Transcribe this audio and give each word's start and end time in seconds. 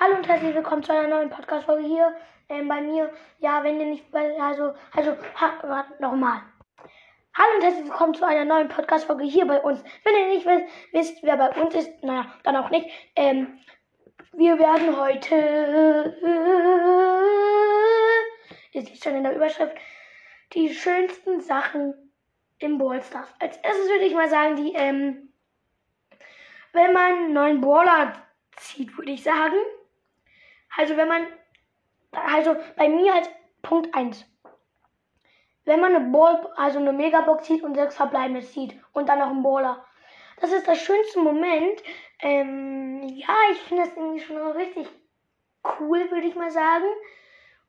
Hallo 0.00 0.16
und 0.16 0.28
herzlich 0.28 0.54
willkommen 0.54 0.82
zu 0.82 0.92
einer 0.92 1.08
neuen 1.08 1.30
Podcast-Folge 1.30 1.86
hier 1.86 2.14
ähm, 2.48 2.68
bei 2.68 2.80
mir. 2.80 3.12
Ja, 3.40 3.62
wenn 3.64 3.80
ihr 3.80 3.86
nicht, 3.86 4.10
bei- 4.10 4.40
also, 4.40 4.74
also, 4.94 5.16
warte, 5.32 6.00
nochmal. 6.00 6.40
Hallo 7.34 7.56
und 7.56 7.62
herzlich 7.62 7.84
willkommen 7.86 8.14
zu 8.14 8.24
einer 8.26 8.44
neuen 8.44 8.68
Podcast-Folge 8.68 9.24
hier 9.24 9.46
bei 9.46 9.60
uns. 9.60 9.82
Wenn 10.04 10.14
ihr 10.14 10.28
nicht 10.28 10.46
wisst, 10.46 10.66
wisst, 10.92 11.22
wer 11.22 11.36
bei 11.36 11.50
uns 11.60 11.74
ist, 11.74 12.02
naja, 12.02 12.32
dann 12.44 12.56
auch 12.56 12.70
nicht. 12.70 12.88
Ähm, 13.16 13.58
wir 14.32 14.58
werden 14.58 14.96
heute, 14.96 16.16
ihr 18.72 18.82
seht 18.82 19.02
schon 19.02 19.16
in 19.16 19.24
der 19.24 19.34
Überschrift, 19.34 19.76
die 20.52 20.72
schönsten 20.72 21.40
Sachen 21.40 22.12
im 22.58 22.78
Ballstars. 22.78 23.32
Als 23.40 23.56
erstes 23.58 23.88
würde 23.88 24.04
ich 24.04 24.14
mal 24.14 24.28
sagen, 24.28 24.56
die, 24.56 24.72
ähm, 24.74 25.32
wenn 26.72 26.92
man 26.92 27.04
einen 27.14 27.32
neuen 27.32 27.60
Baller 27.60 28.12
zieht, 28.56 28.96
würde 28.96 29.12
ich 29.12 29.22
sagen. 29.22 29.56
Also 30.76 30.96
wenn 30.96 31.08
man, 31.08 31.26
also 32.12 32.56
bei 32.76 32.88
mir 32.88 33.14
als 33.14 33.30
Punkt 33.62 33.94
1. 33.94 34.24
Wenn 35.64 35.80
man 35.80 35.94
eine 35.94 36.10
Ball, 36.10 36.50
also 36.56 36.78
eine 36.78 36.92
Megabox 36.92 37.44
zieht 37.44 37.62
und 37.62 37.74
sechs 37.74 37.96
Verbleibende 37.96 38.40
zieht 38.40 38.74
und 38.92 39.08
dann 39.08 39.18
noch 39.18 39.28
einen 39.30 39.42
Baller. 39.42 39.84
Das 40.40 40.52
ist 40.52 40.66
der 40.66 40.76
schönste 40.76 41.20
Moment. 41.20 41.82
Ähm, 42.20 43.02
ja, 43.08 43.34
ich 43.52 43.58
finde 43.58 43.84
das 43.84 43.96
irgendwie 43.96 44.20
schon 44.20 44.38
richtig 44.52 44.88
cool, 45.78 46.10
würde 46.10 46.26
ich 46.26 46.34
mal 46.36 46.50
sagen. 46.50 46.86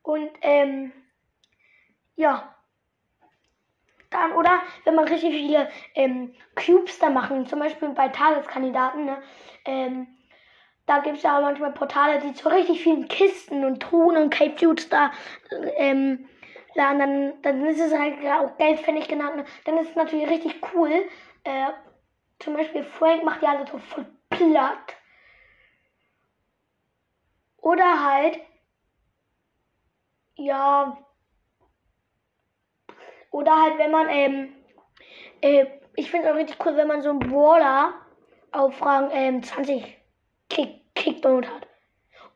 Und 0.01 0.31
ähm, 0.41 0.93
ja. 2.15 2.55
Dann, 4.11 4.31
oder 4.31 4.61
wenn 4.85 4.95
man 4.95 5.07
richtig 5.07 5.33
viele 5.33 5.69
ähm, 5.93 6.33
Cubes 6.55 6.97
da 6.99 7.09
machen, 7.09 7.45
zum 7.45 7.59
Beispiel 7.59 7.89
bei 7.89 8.07
Tageskandidaten, 8.07 9.05
ne? 9.05 9.21
ähm, 9.65 10.07
da 10.89 10.97
gibt 10.99 11.17
es 11.17 11.23
ja 11.23 11.37
auch 11.37 11.43
manchmal 11.43 11.71
Portale, 11.71 12.19
die 12.19 12.33
zu 12.33 12.49
richtig 12.49 12.81
vielen 12.81 13.07
Kisten 13.07 13.63
und 13.63 13.79
Truhen 13.79 14.17
und 14.17 14.31
Cape 14.31 14.55
Dudes 14.55 14.89
da 14.89 15.11
ähm, 15.75 16.27
laden. 16.73 16.99
Dann, 16.99 17.41
dann 17.43 17.65
ist 17.67 17.79
es 17.79 17.93
halt 17.93 18.15
auch 18.25 18.57
Geldpfennig 18.57 19.07
genannt. 19.07 19.47
Dann 19.65 19.77
ist 19.77 19.91
es 19.91 19.95
natürlich 19.95 20.27
richtig 20.27 20.55
cool. 20.73 20.89
Äh, 21.43 21.67
zum 22.39 22.55
Beispiel 22.55 22.83
Frank 22.83 23.23
macht 23.23 23.43
die 23.43 23.45
alle 23.45 23.67
so 23.67 23.77
voll 23.77 24.07
platt. 24.31 24.95
Oder 27.57 28.03
halt, 28.03 28.39
ja, 30.37 30.97
oder 33.29 33.61
halt, 33.61 33.77
wenn 33.77 33.91
man, 33.91 34.09
ähm, 34.09 34.55
äh, 35.41 35.67
ich 35.95 36.09
finde 36.09 36.25
es 36.25 36.33
auch 36.33 36.37
richtig 36.37 36.65
cool, 36.65 36.75
wenn 36.77 36.87
man 36.87 37.03
so 37.03 37.11
einen 37.11 37.19
Brawler 37.19 37.93
auf 38.51 38.81
Rang 38.83 39.11
ähm, 39.11 39.43
20 39.43 39.99
Kick, 40.49 40.78
Kickdown 40.99 41.45
hat. 41.47 41.67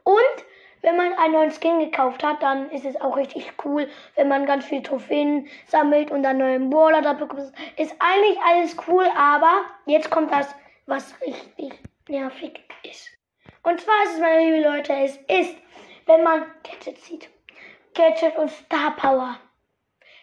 Und 0.03 0.45
wenn 0.81 0.97
man 0.97 1.13
einen 1.13 1.33
neuen 1.33 1.51
Skin 1.51 1.79
gekauft 1.79 2.23
hat, 2.23 2.41
dann 2.41 2.69
ist 2.71 2.85
es 2.85 2.99
auch 2.99 3.15
richtig 3.15 3.53
cool, 3.63 3.89
wenn 4.15 4.27
man 4.27 4.45
ganz 4.45 4.65
viele 4.65 4.83
Trophäen 4.83 5.47
sammelt 5.67 6.11
und 6.11 6.23
dann 6.23 6.37
neuen 6.37 6.69
Brawler 6.69 7.01
da 7.01 7.13
bekommt. 7.13 7.53
Ist 7.77 7.95
eigentlich 7.99 8.39
alles 8.45 8.75
cool, 8.87 9.07
aber 9.17 9.61
jetzt 9.85 10.09
kommt 10.09 10.31
das, 10.31 10.53
was 10.85 11.15
richtig 11.21 11.79
nervig 12.09 12.61
ist. 12.83 13.07
Und 13.63 13.79
zwar 13.79 14.03
ist 14.03 14.15
es, 14.15 14.19
meine 14.19 14.43
lieben 14.43 14.63
Leute, 14.63 14.93
es 14.93 15.17
ist, 15.27 15.55
wenn 16.05 16.23
man 16.23 16.45
Gadget 16.63 16.97
zieht. 16.99 17.29
Gadget 17.93 18.37
und 18.37 18.49
Star 18.49 18.95
Power. 18.97 19.37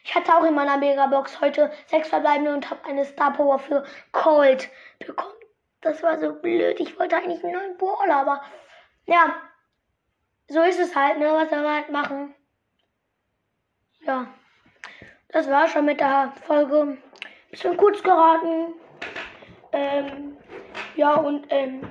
Ich 0.05 0.15
hatte 0.15 0.35
auch 0.35 0.45
in 0.45 0.55
meiner 0.55 0.77
Megabox 0.77 1.41
heute 1.41 1.71
sechs 1.87 2.09
verbleibende 2.09 2.53
und 2.53 2.69
habe 2.69 2.85
eine 2.85 3.05
Star 3.05 3.33
Power 3.33 3.59
für 3.59 3.85
Cold 4.13 4.69
bekommen. 4.99 5.40
Das 5.83 6.03
war 6.03 6.19
so 6.19 6.35
blöd. 6.35 6.79
Ich 6.81 6.99
wollte 6.99 7.17
eigentlich 7.17 7.43
einen 7.43 7.55
neuen 7.55 7.77
Brawler, 7.77 8.17
aber 8.17 8.43
ja, 9.07 9.37
so 10.49 10.63
ist 10.63 10.79
es 10.79 10.95
halt, 10.95 11.19
ne? 11.19 11.33
Was 11.33 11.49
soll 11.51 11.63
man 11.63 11.75
halt 11.75 11.91
machen? 11.91 12.35
Ja, 14.01 14.27
das 15.29 15.49
war 15.49 15.69
schon 15.69 15.85
mit 15.85 16.01
der 16.01 16.33
Folge. 16.47 16.99
Bisschen 17.51 17.77
kurz 17.77 18.03
geraten. 18.03 18.75
Ähm, 19.73 20.37
ja, 20.97 21.15
und 21.15 21.47
ähm, 21.51 21.91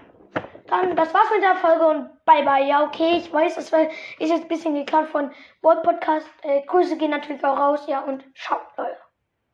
dann, 0.68 0.96
das 0.96 1.14
war's 1.14 1.32
mit 1.32 1.42
der 1.42 1.56
Folge 1.56 1.88
und 1.88 2.26
bye 2.26 2.44
bye. 2.44 2.68
Ja, 2.68 2.84
okay, 2.84 3.18
ich 3.18 3.32
weiß, 3.32 3.56
das 3.56 3.72
war, 3.72 3.82
ist 3.82 4.30
jetzt 4.30 4.44
ein 4.44 4.48
bisschen 4.48 4.76
geklaut 4.76 5.08
von 5.08 5.32
World 5.62 5.84
Podcast. 5.84 6.28
Äh, 6.44 6.62
Grüße 6.66 6.98
gehen 6.98 7.12
natürlich 7.12 7.44
auch 7.44 7.58
raus, 7.58 7.86
ja, 7.88 8.02
und 8.02 8.24
ciao, 8.36 8.60
Leute. 8.78 9.09